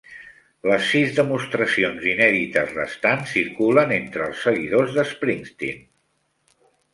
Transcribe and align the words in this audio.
Les 0.69 0.85
sis 0.93 1.11
demostracions 1.17 2.07
inèdites 2.11 2.73
restants 2.77 3.35
circulen 3.37 3.93
entre 3.99 4.25
els 4.31 4.41
seguidors 4.47 4.97
de 4.97 5.05
Springsteen. 5.13 5.87